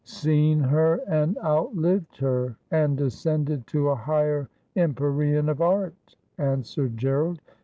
Seen 0.03 0.61
her, 0.61 0.95
and 1.07 1.37
outlived 1.45 2.17
her, 2.17 2.55
and 2.71 2.99
ascended 2.99 3.67
to 3.67 3.89
a 3.89 3.95
higher 3.95 4.49
empy 4.75 5.03
rean 5.15 5.47
of 5.47 5.61
art,' 5.61 6.15
answered 6.39 6.97
Gerald. 6.97 7.39